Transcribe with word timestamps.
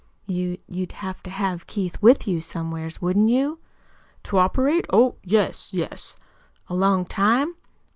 "You 0.25 0.57
you'd 0.67 0.93
have 0.93 1.21
to 1.21 1.29
have 1.29 1.67
Keith 1.67 2.01
with 2.01 2.27
you, 2.27 2.41
somewheres, 2.41 3.03
wouldn't 3.03 3.29
you?" 3.29 3.59
"To 4.23 4.39
operate? 4.39 4.87
Oh, 4.91 5.17
yes, 5.23 5.69
yes." 5.73 6.15
"A 6.67 6.73
long 6.73 7.05
time?" 7.05 7.53